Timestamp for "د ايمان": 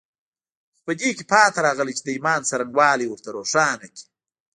2.03-2.41